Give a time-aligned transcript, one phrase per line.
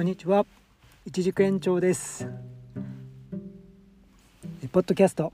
[0.00, 0.46] こんにちは。
[1.04, 2.26] 一軸延長です。
[4.72, 5.30] ポッドキャスト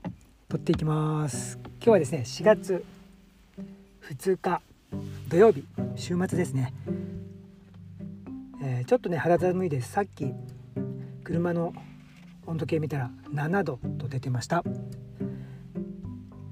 [0.49, 1.57] 撮っていきます。
[1.75, 2.83] 今日はですね4月
[4.09, 4.61] 2日
[5.29, 5.63] 土曜日
[5.95, 6.73] 週末ですね、
[8.61, 9.89] えーちょっとね肌寒いです。
[9.89, 10.33] さっき
[11.23, 11.73] 車の
[12.45, 14.65] 温度計見たら7度と出てました、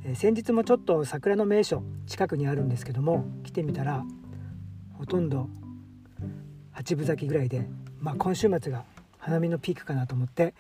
[0.05, 4.05] えー先日もちょっと桜の名所近くにあるんですけども来てみたら
[4.93, 5.50] ほとんど
[6.75, 7.68] 8分咲きぐらいで、
[7.99, 8.83] まあ、今週末が
[9.17, 10.54] 花見のピークかなと思って、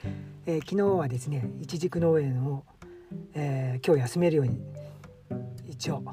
[0.45, 2.63] えー昨日はですねいちじく農園を、
[3.33, 4.59] えー今日休めるように
[5.69, 6.03] 一応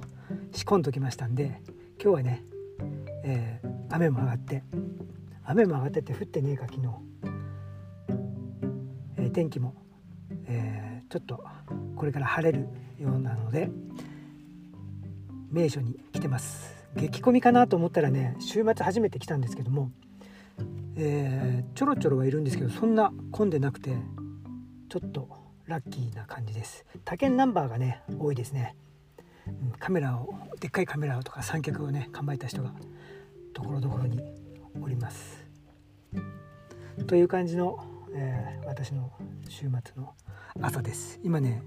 [0.53, 1.61] 仕込んどきましたんで
[2.03, 2.45] 今日はね、
[3.25, 4.63] えー雨も上がって
[5.45, 6.89] 雨も上がってて降ってねえか昨日、
[9.19, 9.75] え天気も、
[10.47, 11.45] えちょっと
[11.97, 13.71] これから晴れるようなので
[15.51, 16.75] 名所に来てます。
[16.97, 19.91] 激混みかなと思ったらね週末初めて来たんですけども、
[20.97, 23.97] えーちょろちょろはいるんですけどそんな混んでなくて
[24.89, 25.29] ちょっと
[25.67, 26.85] ラッキーな感じです。
[27.05, 28.77] 他県ナンバーがね多いですね、
[29.47, 32.73] うんカメラをでっかいカメラとか三脚をね構えた人が
[33.55, 34.21] ところどころに
[34.81, 35.45] おります。
[37.07, 37.79] という感じの、
[38.15, 39.13] えー私の
[39.49, 40.15] 週末の
[40.61, 41.21] 朝です。
[41.23, 41.63] 今ね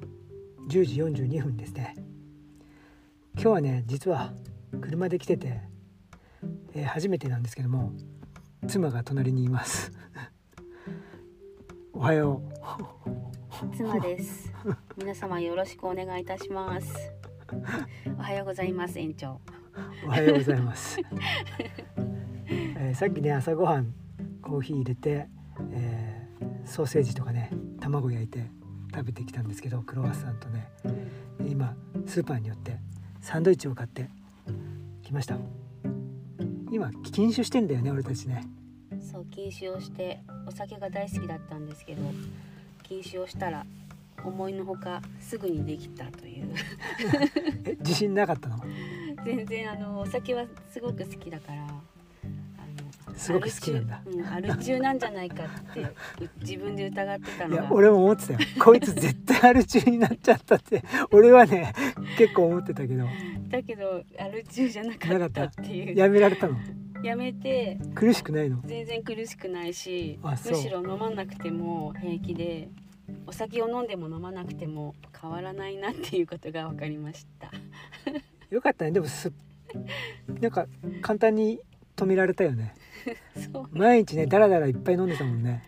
[0.69, 1.95] 10時42分ですね。
[3.33, 4.33] 今日はね実は
[4.81, 5.61] 車で来てて、
[6.73, 7.91] えー初めてなんですけども
[8.67, 9.91] 妻が隣にいます
[11.93, 12.41] おはよ
[13.75, 14.53] 妻です。
[14.97, 17.11] 皆様よろしくお願いいたします。
[18.17, 19.39] おはようございます園長。
[20.03, 20.99] うおはようございます、
[22.47, 23.93] えーさっきね朝ごはん
[24.41, 25.27] コーヒー入れて、
[25.71, 28.49] えーソーセージとかね卵焼いて
[28.93, 30.69] 食べてきたんですけどクロワッサンとね
[31.39, 32.79] で今スーパーに寄って
[33.21, 34.09] サンドイッチを買って
[35.03, 35.37] きました
[36.75, 38.45] 今禁酒してんだよね俺たちね。
[39.09, 42.01] そう禁酒をしてお酒が大好きだったんですけど
[42.83, 43.65] 禁酒をしたら
[44.25, 46.53] 思いのほかすぐにできたという。
[47.63, 48.59] え自信なかったの？
[49.23, 51.65] 全然あのお酒はすごく好きだから
[53.15, 54.01] すごく好きなんだ。
[54.05, 55.93] アル中,、うん、アル中なんじゃないかってう
[56.41, 57.61] 自分で疑ってたのが。
[57.61, 58.39] いや俺も思ってたよ。
[58.59, 61.73] こいつ絶対アル中になっちゃったって俺はね
[62.17, 63.05] 結構思ってたけど
[63.57, 65.95] だけどアル中じゃなかったっていう。
[65.95, 66.57] やめられたの？
[67.03, 67.77] やめて。
[67.93, 68.61] 苦しくないの？
[68.65, 72.69] 全然苦しくないしむしろ飲まなくても平気で
[73.27, 77.51] お酒を飲んでも飲まなくても変わらないなっていうことが分かりました。
[78.49, 78.91] よかったね。
[78.91, 79.31] でもす
[80.41, 80.67] なんか
[81.01, 81.59] 簡単に
[81.95, 82.73] 止められたよね。
[83.53, 85.63] そう、毎日ねダラダラいっぱい飲んでたもんね。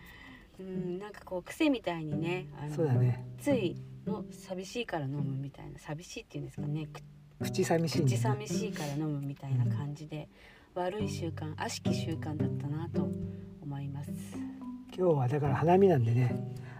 [0.58, 3.24] うん、なんかこう癖みたいにねあのそうだね。
[3.38, 3.76] つい
[4.06, 5.78] の寂しいから飲むみたいな。
[5.78, 7.00] 寂しいっていうんですかねく
[7.40, 10.28] 口寂しいんだ口寂しいから飲むみたいな感じで
[10.74, 13.08] 悪い習慣悪しき習慣だったなと
[13.62, 14.10] 思います。
[14.96, 16.34] 今日はだから花見なんでね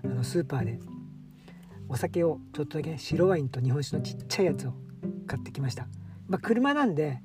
[0.04, 0.80] あのスーパーで
[1.88, 4.74] お酒をちょっとだけね白ワインと日本酒のちっちゃいやつを
[5.26, 5.86] 買ってきました。
[6.26, 7.20] まあ車なんで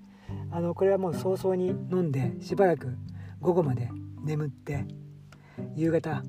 [0.51, 2.95] あのこれはもう早々に飲んでしばらく
[3.41, 3.89] 午後まで
[4.23, 4.85] 眠って
[5.75, 6.23] 夕方、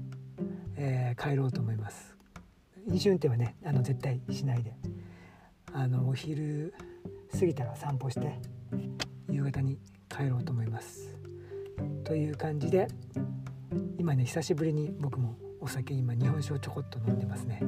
[0.76, 2.16] えー帰ろうと思います。
[2.88, 4.74] 飲酒運転はねあの絶対しないで。
[5.76, 6.72] あのお昼
[7.38, 8.38] 過ぎたら散歩して
[9.28, 9.78] 夕方に
[10.08, 11.18] 帰ろうと思います。
[12.04, 12.86] という感じで
[13.98, 17.62] 今ね久しぶりに僕もお酒今日本酒をちょこっと飲んでますね。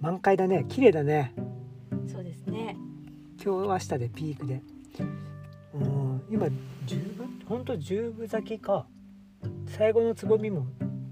[0.00, 0.64] 満開だね。
[0.68, 1.34] 綺麗だね。
[2.10, 2.76] そうですね。
[3.42, 4.62] 今日明日でピークで。
[5.74, 6.48] うん今
[6.86, 7.40] 十分？
[7.46, 8.86] ほんと十分咲きか。
[9.66, 10.66] 最後のつぼみも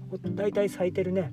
[0.09, 1.31] ほだいたい咲いてるね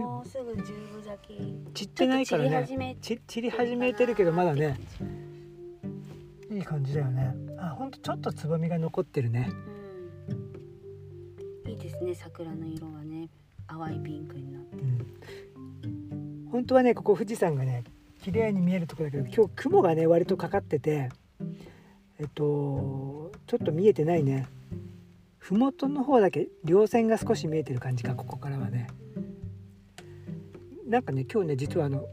[0.00, 2.50] もうすぐ十分咲き散ってないからね。
[3.00, 3.94] 散り始め。
[3.94, 4.78] てるけどまだね。
[6.50, 7.34] いい感じだよね。
[7.58, 9.50] あほんとちょっとつぼみが残ってるね。
[11.64, 11.70] うん。
[11.70, 13.28] いいですね桜の色がね。
[13.68, 14.76] 淡いピンクになって。
[14.76, 16.48] うん。
[16.50, 17.84] 本当はねここ富士山がね
[18.22, 21.10] 綺麗に見えるところだけど今日雲がね割とかかってて
[22.18, 24.46] えっとちょっと見えてないね。
[25.38, 28.88] 麓の方だけ稜線が少し見えてる感じかここからはね
[30.86, 32.06] なんかね今日ね実はあの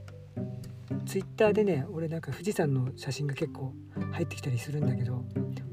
[1.06, 3.74] ツイッターでね俺なんか富士山の写真が結構
[4.12, 5.24] 入ってきたりするんだけど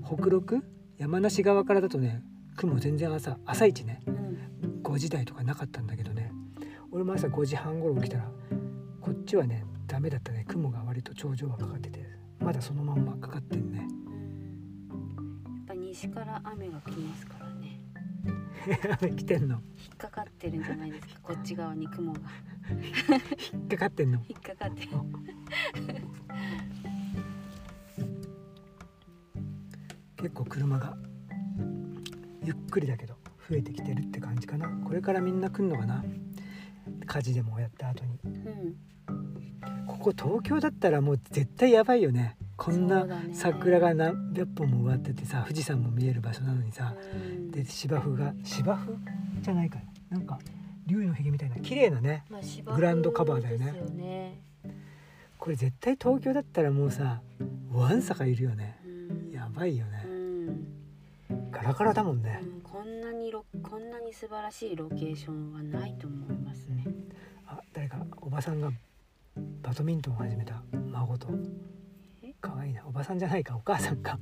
[0.06, 0.62] 北陸
[0.98, 2.22] 山梨側からだとね
[2.56, 4.38] 雲全然朝朝一ねうん。
[4.82, 6.30] 5時台とかなかったんだけどね
[6.90, 8.30] 俺も朝5時半頃起きたら
[9.00, 12.04] こっちはねダメだったね雲が割と頂上はかかってて
[12.40, 13.86] まだそのまんまかかってんね。
[13.88, 17.39] うんやっぱ西から雨が来ますから
[19.16, 19.56] 来てんの？
[19.56, 19.60] 引
[19.94, 21.14] っかかってるんじゃないですか。
[21.22, 22.20] こっち側に雲が。
[23.52, 24.22] 引っかかってんの？
[24.28, 24.88] 引っかかってる。
[30.16, 30.96] 結構車が
[32.44, 33.14] ゆっくりだけど
[33.48, 34.68] 増えてきてるって感じかな。
[34.68, 36.04] これからみんな来んのかな？
[37.06, 38.18] 火事でもやった後に。
[38.24, 38.76] うん。
[39.86, 42.36] ここ東京だったらもう絶対やばいよね。
[42.56, 46.94] こんそな桜が何百本も植わっててさ富士山も見える場所なのにさ。
[47.14, 49.42] うんで芝生が芝生？
[49.42, 49.78] じゃないか
[50.10, 50.38] ななんか
[50.86, 53.72] 竜のひげみたいな綺麗なねまあグランドカバーだよね。
[53.94, 54.40] ね。
[55.38, 57.20] これ絶対東京だったらもうさ
[57.72, 58.78] わんさかいるよね。
[58.84, 59.32] うん。
[59.32, 59.98] やばいようね
[61.34, 61.50] ん。
[61.50, 62.40] ガラガラだもんね。
[62.42, 66.84] うんこんなにロこんなに素晴らしいロケーションはないと思いますね。
[67.46, 68.70] あ誰かおばさんが
[69.62, 70.62] バドミントンを始めた。
[70.90, 71.28] 孫と。
[72.22, 72.32] え？
[72.40, 72.82] 可愛いな。
[72.86, 74.18] おばさんじゃないかお母さんか。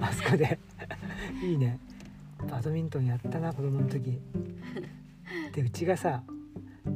[0.00, 0.58] あそこで
[1.42, 1.78] いいね。
[2.50, 4.20] バドミントンやったな子供の時。
[5.52, 6.22] でうちがさ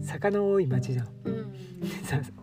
[0.03, 1.09] 坂の多い町じゃん。
[1.25, 1.55] うん。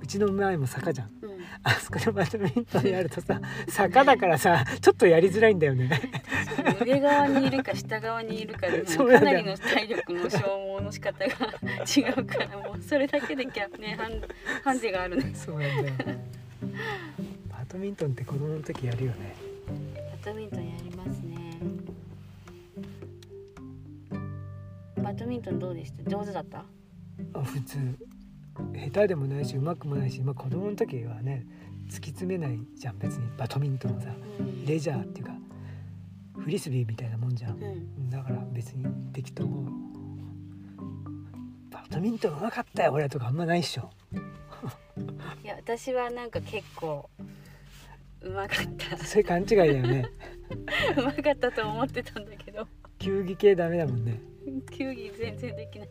[0.01, 1.12] うちの前も坂じゃん。
[1.21, 1.38] うん。
[1.63, 5.89] あそこでバドミントンやるとさ坂だからさちょっとやりづらいんだよね。
[6.85, 14.21] 上側にいるか下側にいるかでも かなりの体力の消耗の仕方が違うからもうそれだけで逆ねハン
[14.63, 15.31] ハンデがあるね。
[15.33, 15.95] そうなんだよ
[17.50, 19.35] バドミントンって子供の時やるよね。
[20.23, 21.26] バドミントンやりますね。
[25.07, 26.09] バドミントンどうでした？
[26.09, 26.65] 上手だった？
[27.33, 27.77] あ普通。
[28.92, 31.45] 下手でもないしうまくもないし、まあ、子供の時はね
[31.88, 33.30] 突き詰めないじゃん別に。
[33.38, 34.09] バドミントンはさ
[34.39, 34.65] うん。
[34.65, 35.31] レジャーっていうか
[36.38, 37.57] フリスビーみたいなもんじゃん。
[37.63, 38.09] うん。
[38.09, 39.45] だから別に適当。
[41.71, 43.89] バドミントンうまかったよ俺とかあんまないっしょ。
[45.42, 47.09] いや私はなんか結構
[48.24, 48.98] うまかった。
[48.98, 50.06] そういう勘違いだよね。
[50.98, 52.68] うまかったと思ってたんだけど。
[53.00, 54.19] 球技系ダメだもんね
[54.77, 55.89] 球技全然できない。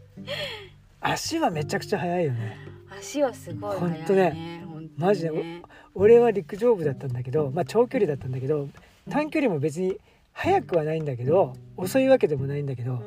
[1.01, 2.57] 足はめちゃくちゃ速いよね。
[2.99, 3.99] 足はすごい速いね。
[3.99, 4.63] ほんとね。
[4.97, 5.63] マジでね
[5.95, 8.69] 俺は陸上部だったんだけどまあ長距離だったんだけど
[9.11, 9.99] 短距離も別に
[10.33, 13.01] 速くはないんだけど遅いわけでもないんだけど、うん。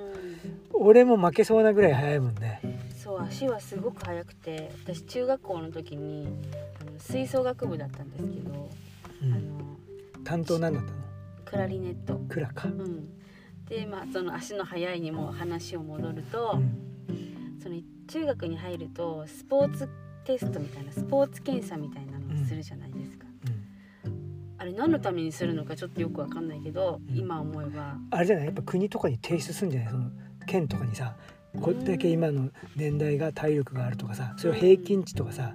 [0.74, 2.62] 俺も負けそうなぐらい速いもんね。
[2.96, 6.28] そう足はすごく速くて私中学校の時に
[6.82, 8.70] あの吹奏楽部だったんですけど、
[9.24, 9.34] うん。
[9.34, 9.44] あの
[10.24, 10.98] 担当なんだったの？
[11.46, 13.10] クラリネット、クラか、うん、
[13.69, 17.60] でまあその足の速いにも話を戻ると、うん。
[17.62, 17.75] その
[18.07, 19.88] 中学に入るとスポーツ
[20.24, 23.25] テストみたいなスポーツ検査みたいなのをするじゃないですか、
[24.57, 27.18] あれ何のためにするのかちょっとよくわかんないけど、うん。
[27.18, 27.98] 今思えば。
[28.12, 28.45] あれじゃない？
[28.45, 29.89] やっぱ国とかに提出するんじゃない？
[29.92, 30.10] その
[30.48, 31.15] 県とかにさ
[31.62, 35.54] これだけ今の年代が体力があるとかさそれを平均値とかさ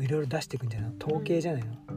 [0.00, 0.96] いろいろ出していくんじゃないの？
[1.06, 1.68] 統計じゃないの？
[1.88, 1.92] う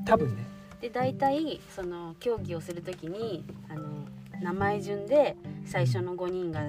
[0.00, 0.04] ん。
[0.04, 0.44] 多分ね。
[0.80, 4.06] で大体その競技をするときにあの
[4.42, 6.60] 名前順で最初の5人が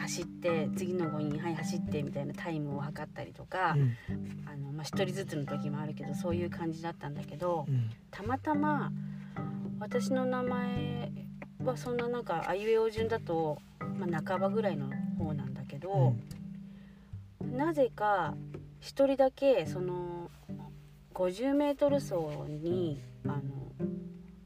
[0.00, 3.96] 走って次の5人はい走ってみたいなタイムを測ったりとか、うん。
[4.46, 7.90] あのまあ、1人ずつの時もあるけどそういう感じだったんだけどうん。
[8.10, 8.90] たまたま
[9.80, 11.12] 私の名前
[11.64, 14.88] はそんななんかあいうえお順だと、まあ、半ばぐらいの
[15.18, 16.14] 方なんだけど、
[17.40, 18.34] なぜか
[18.80, 20.30] 1人だけその
[21.14, 23.40] 50m 走にあの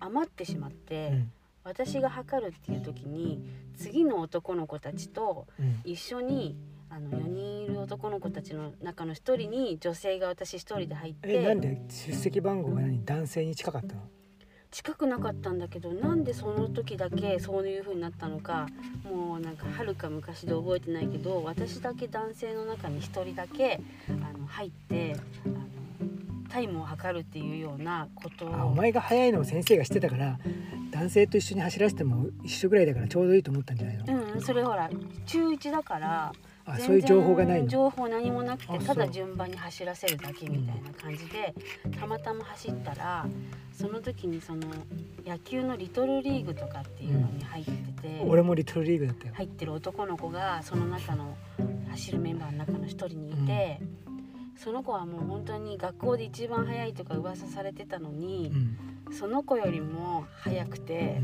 [0.01, 1.09] 余ってしまって。
[1.13, 1.33] うん
[1.65, 3.41] 私が測るっていう時に
[3.77, 5.81] 次の男の子たちとうん。
[5.85, 6.57] 一緒に
[6.91, 13.03] あの4人いる男の子たちの中の1人に女性が私1人で入ってえなんで出席番号が何？
[13.05, 14.03] 男性に近かったの？
[14.71, 18.69] 近くなかったんだけどなんでその時だけそういう風になったのか
[19.05, 25.55] もうなんかはるか昔で覚えてないけど私だけ男性の中に1人だけあの入ってあの
[26.51, 28.55] タイムを測るっていうようなことを。
[28.55, 30.39] あお前が速いのを先生が知ってたから
[30.93, 34.91] 男性と一緒に走らせても一緒ぐらいだからちょうどいいと思ったんじゃないの、うん、それほら
[35.27, 36.33] 中1だから
[36.65, 37.67] あそういう情報がないの？
[37.67, 41.55] 情報何もなくてあただ順番に走らせるだけみたいな感じで
[41.99, 43.27] たまたま走ったら
[43.73, 44.69] その時にその
[45.27, 51.37] 野球のリトルリーグとかっていうのに入ってて、俺もリトルリーグだったよ、入ってる男の子がその中の
[51.91, 53.81] 走るメンバーの中の一人にいて、
[54.63, 58.79] その子はもう本当に学校で一番速いとか噂されてたのうに、ん。
[59.13, 61.21] その子よりも速くて。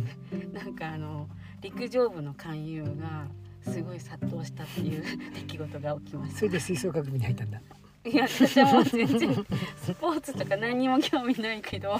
[0.52, 1.28] なんかあの
[1.60, 3.26] 陸上部の勧誘が
[3.62, 5.02] すごい殺到したっていう
[5.34, 7.60] 出来事が起きましそれで吹奏楽部に入ったんだ。
[7.60, 11.98] たいや私はもう全然スポーツとか何にも興味ないけど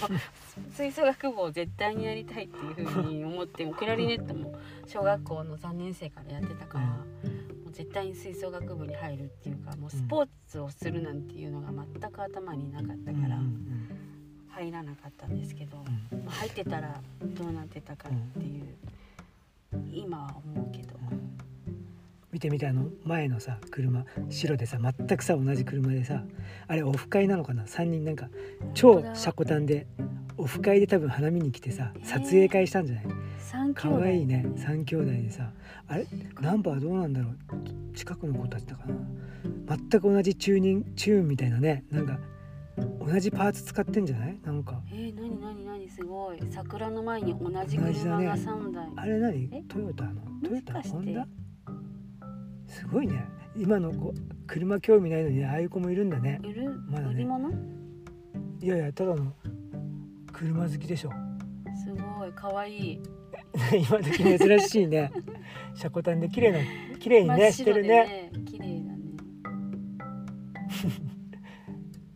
[0.73, 6.97] 吹奏楽部を絶対にやりたいっていうふうに思ってもクラリネットも小学校の3年生からやってたから、
[7.79, 11.69] 絶対に吹奏楽部に入るっていうかもうスポーツをするなんていうのが
[12.01, 13.89] 全く頭になかったからうん
[14.49, 18.65] 入らなかったんですけど、う入ってたらどうなってたかっていう、
[19.93, 20.99] 今は思うけど。
[22.33, 26.25] 見てみたあの前のさ車白でさ全くさ同じ車でさ
[26.67, 28.29] あれオフ会なのかな？3人なんか
[28.75, 29.87] 超シャコタンで
[30.37, 33.07] オフ会で多分花見に来てさ撮影会したんじゃない？
[33.51, 34.45] 三兄可弟愛いね。
[34.57, 35.51] 3兄弟でさ
[35.89, 36.07] あれ？
[36.43, 37.97] ナンバーどうなんだろう？
[37.97, 38.95] 近くの子たちだかな
[39.79, 41.83] 全く同じチューニングチューンみたいなね。
[41.91, 42.19] なんか
[43.01, 44.39] 同じパーツ使ってんじゃない？
[44.45, 44.83] なんか。
[44.93, 46.39] えー、なになになにすごい。
[46.51, 49.49] 桜の前に同じ車が三台、あれ何？
[49.51, 49.63] え？
[49.67, 50.21] トヨタの？
[50.47, 50.83] トヨタ？
[50.83, 51.27] ホンダ？
[52.67, 53.25] すごいね
[53.57, 54.13] 今の子
[54.47, 56.39] 車興味ないのにああいう子もいるんだね。
[56.45, 57.15] 売る、まだね。
[57.15, 57.51] 売り物？
[58.61, 59.33] いやいやただの
[60.35, 61.13] 車好きでしょ。
[61.83, 62.33] すごい。
[62.37, 63.01] 可愛い
[63.75, 65.11] 今時珍しいね。
[65.75, 66.59] シャコタンで綺麗な
[66.99, 67.89] 綺麗にねしてるね。
[67.89, 68.99] ね綺麗だね。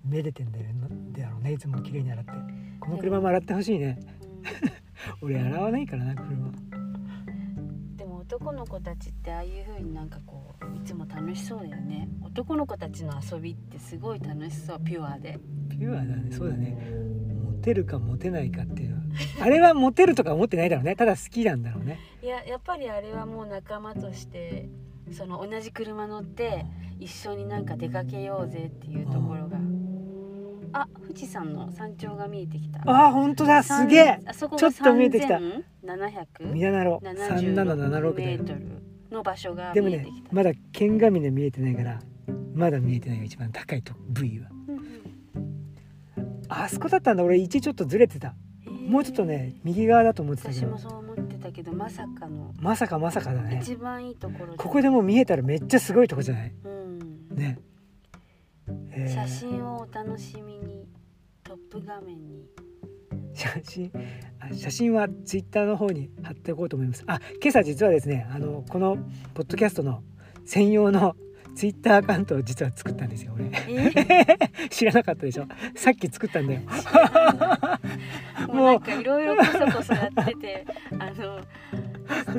[0.04, 0.66] めでてんだよ
[1.12, 2.32] であろうねいつも綺麗に洗って。
[2.80, 3.98] この車も洗ってほしいね。
[5.20, 6.46] 俺洗わないからな車。
[6.46, 6.52] うん
[7.96, 12.08] でも男の子たちってああいう風になんかこういつも楽しそうだよね。
[12.22, 15.38] 男の子たちの遊びってすごい楽しそうピュアで。
[15.68, 16.76] ピュアだねそうだね。
[17.44, 19.01] モテるかモテないかっていう
[19.40, 20.96] あれはモテるとか思ってないだろうね。
[20.96, 21.98] ただ好きなんだろうね。
[22.22, 24.68] いややっぱりあれはもう仲間として
[25.10, 26.64] その同じ車乗って
[26.98, 29.58] 一緒になんか出かけようぜっていうところが。
[30.72, 30.88] あ。
[31.02, 32.80] 富士山の山頂が見えてきた。
[32.86, 33.62] あー本当だ。
[33.62, 34.20] すげえ。
[34.24, 35.38] あそこがちょっと見えてきた。
[35.84, 37.06] 3776見習ろう。
[37.06, 42.00] 3776メートルの場所がでもねまだ剣ヶ峰見えてないから
[42.54, 44.48] まだ見えてないよ一番高いと部位は。
[44.68, 46.42] うんうん。
[46.48, 47.24] あそこだったんだ。
[47.24, 48.34] 俺位置ちょっとずれてた
[48.86, 50.66] もうちょっとね右側だと思ってたけど。
[50.66, 52.52] 私もそう思ってたけどまさかの。
[52.60, 53.60] まさかまさかだね。
[53.62, 56.52] 一番いいところここでもう見えたらめっちゃすごいとこじゃない？
[56.64, 57.36] うん。
[57.36, 57.58] ね、
[58.90, 59.14] えー。
[59.14, 60.86] 写真をお楽しみに
[61.42, 62.46] トップ画面に。
[63.34, 63.90] 写真？
[64.40, 67.04] あ写真はツイッターの方に貼っておこうと思います。
[67.06, 68.98] あ今朝実はですねあのこの
[69.34, 70.02] ポッドキャストの
[70.44, 71.16] 専用の
[71.54, 73.50] ツイッターアカウントを実は作ったんですよ俺。
[73.68, 75.46] え知らなかったでしょ？
[75.74, 76.60] さっき作ったんだよ。
[78.48, 80.66] もうなんかいろいろこそこそやってて
[80.98, 81.40] あの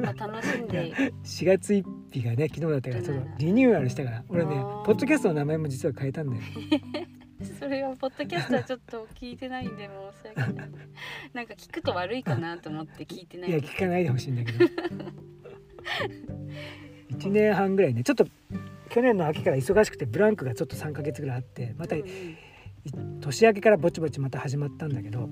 [0.02, 0.94] まあ楽しんで。
[1.24, 4.24] 4月1日がね昨日だったからちょっとリニューアルしたから。
[4.30, 4.52] 俺ね
[4.86, 6.42] ポッドキャストの名前も実は変えたんだよ。
[7.60, 9.90] それはポッドキャストはちょっと聞いてないんで
[10.24, 10.70] 申し訳ない
[11.34, 13.50] なんか聞くと悪いかなと思って聞いてない。
[13.50, 14.66] いや聞かないでほしいんだけど。
[17.18, 18.26] 1年半ぐらいねちょっと
[18.94, 22.04] 去年の秋から忙しくてブランクがちょっと3ヶ月ぐらいあってまたい
[23.22, 25.30] 年明けからぼちぼちまた始まったんだけど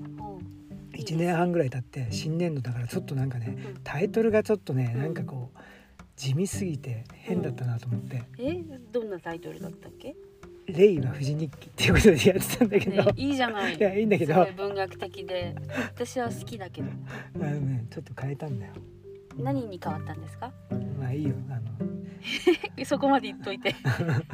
[0.96, 5.58] 1年半ぐらい経って新年度だからちょっとなんかねうんタイトルがちょっとねなんかこう
[6.16, 8.24] 地味すぎて変だったなと思って。
[8.38, 10.14] えどんなタイトルだったっけ、
[10.66, 13.76] 「レイは富士日記」っていうことでやってたんだけど、ね、いいじゃない。
[13.76, 14.46] いやいいんだけど。
[14.56, 15.54] 文学的で。
[15.94, 16.88] 私は好きだけど。
[17.36, 18.72] あのねちょっと変えたんだよ。
[19.38, 20.52] 何に変わったんですか？
[21.00, 21.34] まあいいよ
[22.92, 23.74] そこまで言っといて。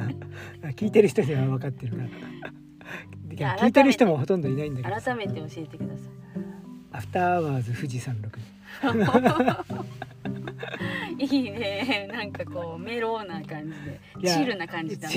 [0.75, 3.57] 聞いてる人には分かってるから。
[3.57, 5.01] 聞いてる人もほとんどいないんだけど。
[5.01, 6.09] 改めて教えてください。
[6.91, 8.37] アフターアワーズ富士山麓
[11.17, 12.09] いいね。
[12.11, 14.29] なんかこうメローな感じで。
[14.29, 15.15] チルな感じだね。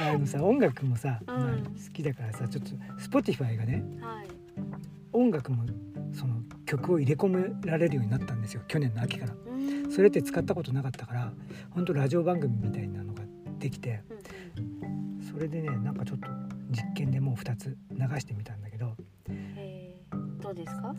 [0.00, 1.36] あのさ音楽もさ、うん。
[1.36, 4.26] まあ好きだからさちょっと Spotify がねはい。
[5.12, 5.64] 音楽も
[6.12, 8.62] その曲を入れ込められるようになったんですよ。
[8.66, 9.32] 去年の秋から。
[9.32, 9.53] うーん
[9.90, 11.32] それって使ったことなかったから
[11.70, 13.22] 本当ラジオ番組みたいなのが
[13.58, 14.02] できて
[14.82, 16.28] うんそれでねなんかちょっと
[16.70, 18.94] 実験でもう2つ流してみたんだけど
[20.40, 20.94] どうですか？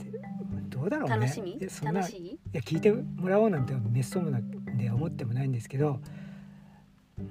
[0.70, 1.16] どうだろうね。
[1.18, 1.60] 楽しみ？
[1.70, 2.26] そんな楽しい？
[2.32, 6.00] いや聞いてもらおうなんてめっそうもなんで思ってもないんですけど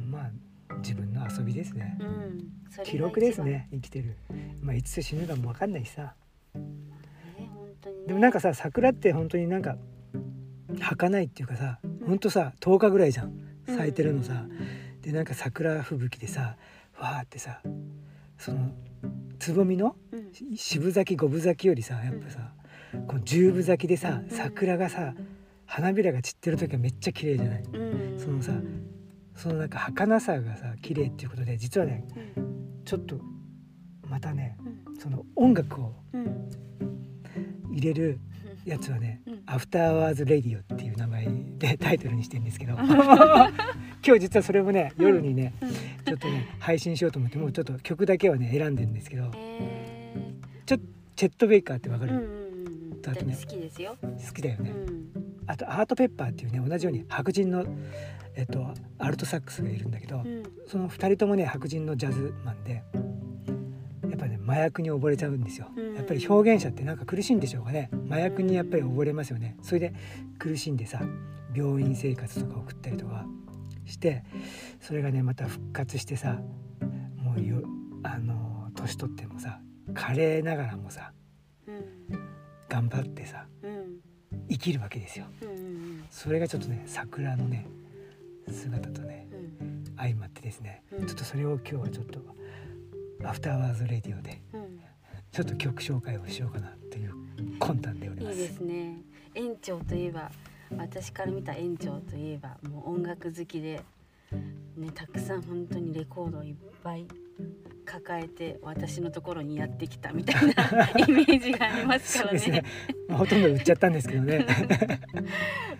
[0.08, 0.30] まあ
[0.76, 1.98] 自分の遊びですね。
[2.00, 2.50] うん
[2.84, 4.16] 記録ですね生きてる。
[4.60, 6.14] まあいつ死ぬかも分かんないしさ。
[6.54, 7.50] ね。
[8.06, 9.76] でもなんかさ桜って本当になんか
[10.84, 13.32] 儚いっていうかさうんほんとさ10日ぐらいじゃん。
[13.66, 14.44] 咲いてるのさ。
[15.00, 16.56] でなんか桜吹雪でさ
[16.98, 17.60] わーってさ
[18.38, 18.70] その
[19.38, 20.56] つぼみのうん。
[20.56, 22.52] 渋咲き五分咲きよりさやっぱさ
[23.06, 24.36] この十分咲きでさうん。
[24.36, 25.14] 桜がさ
[25.66, 27.62] 花びらが散ってる時はめっちゃ綺麗じゃない？
[27.62, 28.18] うん。
[28.20, 28.52] そのさ
[29.36, 32.04] そのなんか儚さがさ綺麗っていうことで実はね
[32.36, 32.82] うん。
[32.84, 33.18] ちょっと
[34.08, 34.96] またねうん。
[35.00, 36.48] その音楽をうん。
[37.72, 38.20] 入れる
[38.64, 42.74] やつはねうん「アフターアワーズ・レディオ」っていう名前でタイトルにしてるんですけど。
[44.06, 49.30] 今日実はそれもね夜にねうんちょっとね配信しようと思ってもうちょっと曲だけはね選んでるんですけど。
[49.34, 49.74] え
[51.16, 53.02] チェット・ベイカーってわかる、ーうんうんうん。
[53.02, 53.96] だってね好きですよ。
[54.02, 55.08] 好きだよね、うん。
[55.46, 57.64] あとアート・ペッパーっていうね同じように白人の、
[58.34, 60.42] えっと、アルトサックスがいるんだけど、うん。
[60.66, 67.90] その2人ともね白人のジャズマンでやっぱりね麻薬に溺れちゃうんですよ、うんやっぱり表現者ってなんか苦しいんでしょうかね。
[68.08, 69.56] 麻薬にやっぱり溺れますよね。
[69.62, 69.94] それで
[70.38, 71.02] 苦しんでさ
[71.54, 73.26] 病院生活とか送ったりとか
[73.86, 74.24] して
[74.80, 76.40] それがねまた復活してさ
[77.16, 77.62] もうよ
[78.02, 79.60] あの年取ってもさ
[79.94, 81.12] 華麗ながらもさ
[81.66, 82.18] うん。
[82.68, 84.00] 頑張ってさうん。
[84.50, 85.26] 生きるわけですよ。
[85.42, 87.66] うんうんそれがちょっとね桜のね
[88.50, 89.28] 姿とね
[89.60, 89.84] うん。
[89.96, 91.06] 相まってですねうん。
[91.06, 92.20] ちょっとそれを今日はちょっと
[93.24, 94.63] アフターアワーズレディオでうん
[95.34, 97.12] ちょっと曲紹介をしようかなという
[97.58, 98.38] 魂胆でおりいいます。
[98.38, 99.02] ですね
[99.34, 100.30] 園長といえば
[100.76, 103.80] 私から見た園長といえばもう音楽好きで、
[104.76, 107.08] ね、たくさん本当にレコードをいっぱい
[107.84, 112.64] 抱えて私のところにやってきたみたいなイメージがありますからねね。
[113.08, 114.46] まあ、ほとんど売っちゃったんですけどね。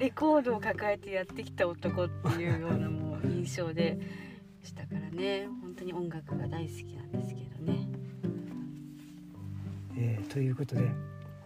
[0.01, 4.01] レコードを抱えてやってきた男っていうようなもう印象で
[4.65, 8.04] したからね本当に音楽が大好きなんですけどね。
[9.97, 10.83] えーということで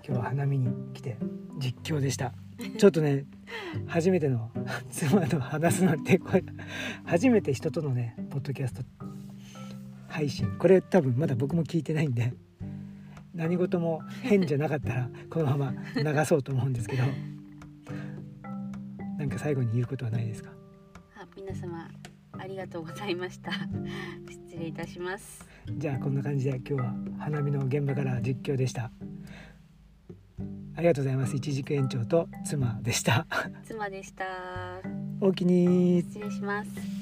[0.07, 1.17] 今日は花見に来て
[1.59, 2.33] 実況でした。
[2.79, 3.25] ちょっとね
[3.87, 4.51] 初めての
[4.91, 6.43] 妻と話すなんてこれ
[7.05, 8.83] 初めて人とのねポッドキャスト
[10.09, 12.35] 配信これ多分まだ僕も聞いてないんで
[13.33, 17.05] 何事も変じゃなかったらこのまま流そうと思うんですけど
[19.19, 20.51] なんか最後に言うことはないですか？
[21.17, 21.89] あ皆様
[22.33, 23.53] ありがとうございました。
[24.29, 25.47] 失礼いたします。
[25.77, 28.91] じゃあこんな感じで今日は花見の現場から実況でした
[30.77, 33.27] ありがとうございます一軸園長と妻でした
[33.65, 34.25] 妻でした。
[35.21, 36.98] おおきに失礼します。